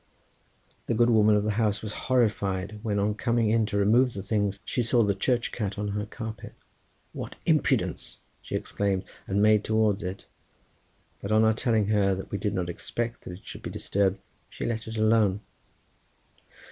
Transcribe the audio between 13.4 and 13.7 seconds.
should be